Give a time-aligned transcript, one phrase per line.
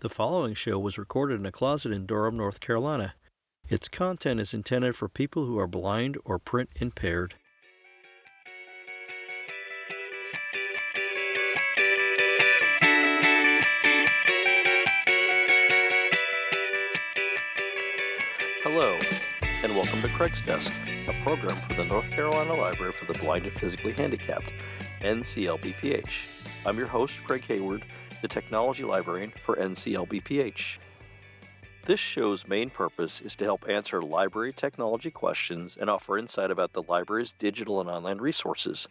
[0.00, 3.14] The following show was recorded in a closet in Durham, North Carolina.
[3.66, 7.36] Its content is intended for people who are blind or print impaired.
[18.62, 18.98] Hello,
[19.62, 20.70] and welcome to Craig's Desk,
[21.08, 24.52] a program for the North Carolina Library for the Blind and Physically Handicapped,
[25.00, 26.10] NCLBPH.
[26.66, 27.86] I'm your host, Craig Hayward,
[28.22, 30.78] the Technology Librarian for NCLBPH.
[31.84, 36.72] This show's main purpose is to help answer library technology questions and offer insight about
[36.72, 38.88] the library's digital and online resources,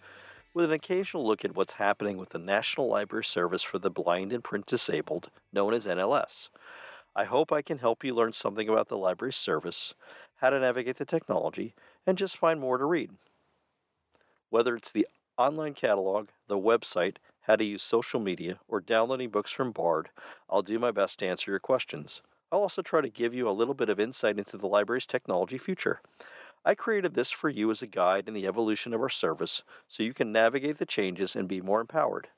[0.53, 4.31] with an occasional look at what's happening with the National Library Service for the Blind
[4.31, 6.49] and Print Disabled, known as NLS.
[7.15, 9.93] I hope I can help you learn something about the library service,
[10.35, 11.73] how to navigate the technology,
[12.05, 13.11] and just find more to read.
[14.49, 17.17] Whether it's the online catalog, the website,
[17.47, 20.09] how to use social media, or downloading books from Bard,
[20.49, 22.21] I'll do my best to answer your questions.
[22.51, 25.57] I'll also try to give you a little bit of insight into the library's technology
[25.57, 26.01] future.
[26.63, 30.03] I created this for you as a guide in the evolution of our service so
[30.03, 32.29] you can navigate the changes and be more empowered.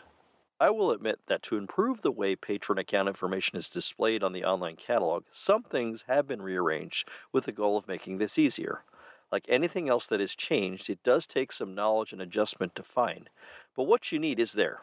[0.60, 4.44] I will admit that to improve the way patron account information is displayed on the
[4.44, 8.84] online catalog, some things have been rearranged with the goal of making this easier.
[9.32, 13.30] Like anything else that is changed, it does take some knowledge and adjustment to find,
[13.76, 14.82] but what you need is there.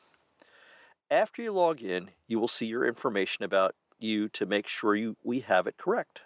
[1.10, 5.16] After you log in, you will see your information about you to make sure you,
[5.22, 6.21] we have it correct.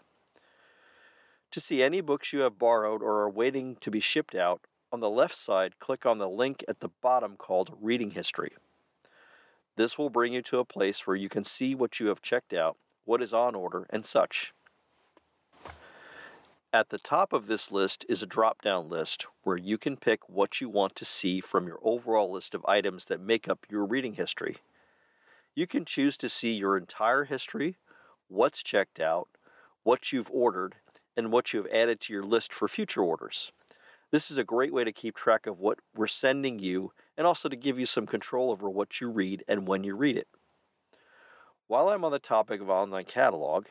[1.53, 5.01] To see any books you have borrowed or are waiting to be shipped out, on
[5.01, 8.53] the left side, click on the link at the bottom called Reading History.
[9.77, 12.53] This will bring you to a place where you can see what you have checked
[12.53, 14.53] out, what is on order, and such.
[16.71, 20.29] At the top of this list is a drop down list where you can pick
[20.29, 23.87] what you want to see from your overall list of items that make up your
[23.87, 24.59] reading history.
[25.55, 27.79] You can choose to see your entire history,
[28.29, 29.29] what's checked out,
[29.83, 30.75] what you've ordered,
[31.17, 33.51] and what you have added to your list for future orders.
[34.11, 37.49] This is a great way to keep track of what we're sending you and also
[37.49, 40.29] to give you some control over what you read and when you read it.
[41.67, 43.67] While I'm on the topic of online catalog,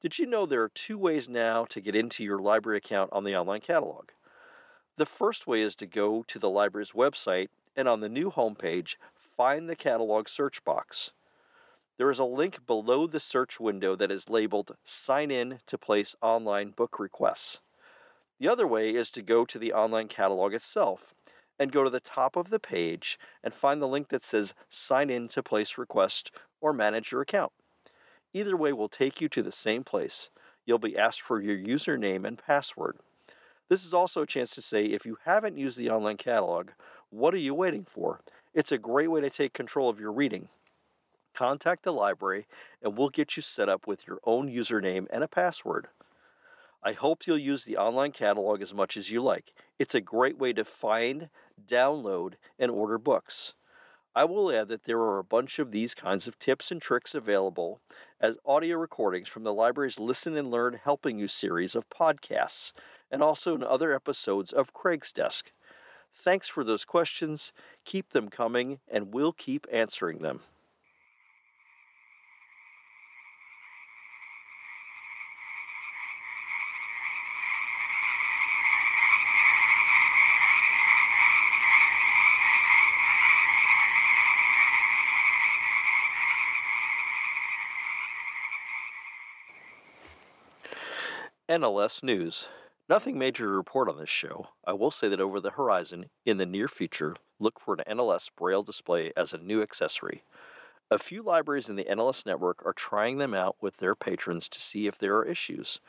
[0.00, 3.24] did you know there are two ways now to get into your library account on
[3.24, 4.08] the online catalog?
[4.96, 8.96] The first way is to go to the library's website and on the new homepage,
[9.14, 11.10] find the catalog search box.
[11.98, 16.16] There is a link below the search window that is labeled Sign in to place
[16.22, 17.60] online book requests.
[18.38, 21.14] The other way is to go to the online catalog itself
[21.58, 25.10] and go to the top of the page and find the link that says Sign
[25.10, 26.30] in to place request
[26.62, 27.52] or manage your account.
[28.32, 30.28] Either way will take you to the same place.
[30.64, 32.98] You'll be asked for your username and password.
[33.68, 36.70] This is also a chance to say if you haven't used the online catalog,
[37.10, 38.20] what are you waiting for?
[38.54, 40.48] It's a great way to take control of your reading.
[41.34, 42.46] Contact the library
[42.82, 45.88] and we'll get you set up with your own username and a password.
[46.82, 49.52] I hope you'll use the online catalog as much as you like.
[49.78, 51.28] It's a great way to find,
[51.66, 53.52] download, and order books.
[54.14, 57.14] I will add that there are a bunch of these kinds of tips and tricks
[57.14, 57.80] available
[58.20, 62.72] as audio recordings from the library's Listen and Learn Helping You series of podcasts,
[63.10, 65.52] and also in other episodes of Craig's Desk.
[66.12, 67.52] Thanks for those questions.
[67.84, 70.40] Keep them coming, and we'll keep answering them.
[91.50, 92.46] NLS News.
[92.88, 94.50] Nothing major to report on this show.
[94.64, 98.30] I will say that over the horizon, in the near future, look for an NLS
[98.38, 100.22] Braille display as a new accessory.
[100.92, 104.60] A few libraries in the NLS network are trying them out with their patrons to
[104.60, 105.80] see if there are issues.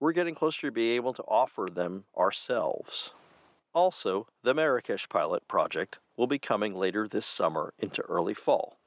[0.00, 3.10] We're getting closer to being able to offer them ourselves.
[3.74, 8.78] Also, the Marrakesh pilot project will be coming later this summer into early fall.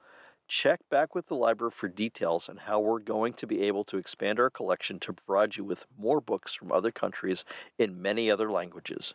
[0.48, 3.98] Check back with the library for details on how we're going to be able to
[3.98, 7.44] expand our collection to provide you with more books from other countries
[7.78, 9.14] in many other languages.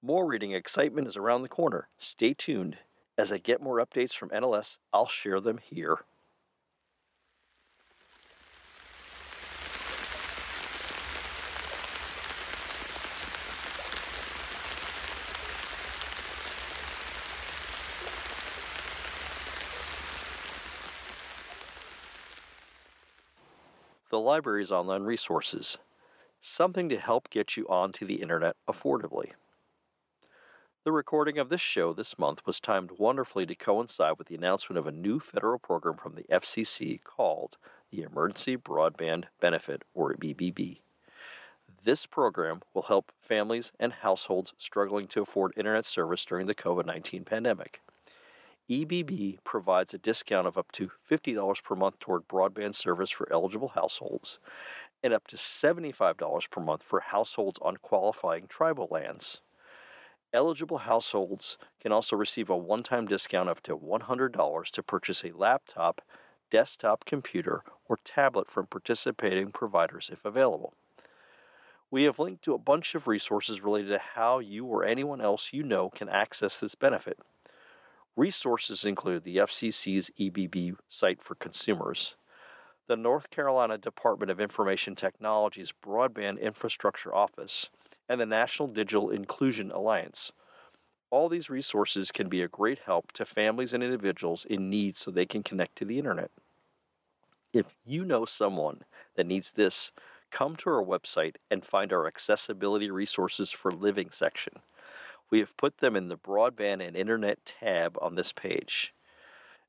[0.00, 1.88] More reading excitement is around the corner.
[1.98, 2.78] Stay tuned.
[3.18, 6.04] As I get more updates from NLS, I'll share them here.
[24.12, 25.78] The library's online resources,
[26.42, 29.30] something to help get you onto the internet affordably.
[30.84, 34.78] The recording of this show this month was timed wonderfully to coincide with the announcement
[34.78, 37.56] of a new federal program from the FCC called
[37.90, 40.80] the Emergency Broadband Benefit, or EBB.
[41.82, 46.84] This program will help families and households struggling to afford internet service during the COVID
[46.84, 47.80] 19 pandemic.
[48.72, 53.68] EBB provides a discount of up to $50 per month toward broadband service for eligible
[53.68, 54.38] households
[55.02, 59.42] and up to $75 per month for households on qualifying tribal lands.
[60.32, 65.22] Eligible households can also receive a one time discount of up to $100 to purchase
[65.22, 66.00] a laptop,
[66.50, 70.72] desktop computer, or tablet from participating providers if available.
[71.90, 75.52] We have linked to a bunch of resources related to how you or anyone else
[75.52, 77.18] you know can access this benefit.
[78.16, 82.14] Resources include the FCC's EBB site for consumers,
[82.86, 87.70] the North Carolina Department of Information Technology's Broadband Infrastructure Office,
[88.10, 90.30] and the National Digital Inclusion Alliance.
[91.10, 95.10] All these resources can be a great help to families and individuals in need so
[95.10, 96.30] they can connect to the internet.
[97.54, 98.82] If you know someone
[99.16, 99.90] that needs this,
[100.30, 104.60] come to our website and find our Accessibility Resources for Living section.
[105.32, 108.92] We have put them in the Broadband and Internet tab on this page.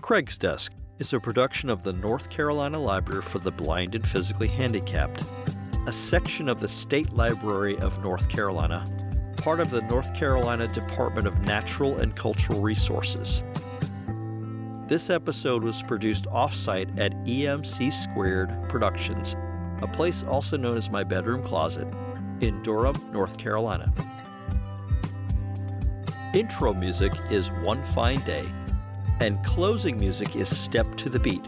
[0.00, 4.46] Craig's Desk is a production of the North Carolina Library for the Blind and Physically
[4.46, 5.24] Handicapped,
[5.86, 8.84] a section of the State Library of North Carolina,
[9.36, 13.42] part of the North Carolina Department of Natural and Cultural Resources.
[14.86, 19.34] This episode was produced offsite at EMC Squared Productions,
[19.82, 21.88] a place also known as my bedroom closet,
[22.40, 23.92] in Durham, North Carolina.
[26.34, 28.44] Intro music is One Fine Day
[29.24, 31.46] and closing music is Step to the Beat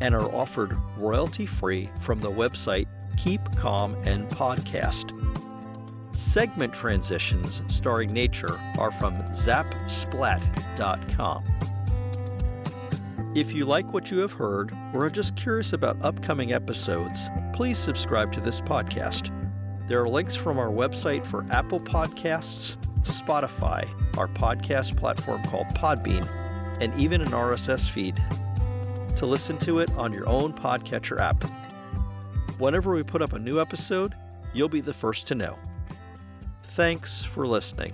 [0.00, 2.88] and are offered royalty free from the website
[3.18, 5.12] Keep Calm and Podcast.
[6.16, 11.44] Segment transitions starring nature are from zapsplat.com.
[13.34, 17.76] If you like what you have heard or are just curious about upcoming episodes, please
[17.76, 19.30] subscribe to this podcast.
[19.86, 26.26] There are links from our website for Apple Podcasts, Spotify, our podcast platform called Podbean,
[26.80, 28.22] and even an RSS feed
[29.16, 31.44] to listen to it on your own podcatcher app.
[32.58, 34.14] Whenever we put up a new episode,
[34.52, 35.58] you'll be the first to know.
[36.74, 37.92] Thanks for listening.